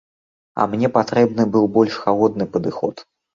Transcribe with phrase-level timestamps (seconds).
[0.63, 3.05] А мне патрэбны быў больш халодны падыход.